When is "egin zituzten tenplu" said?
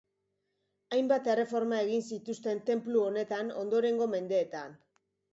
1.87-3.03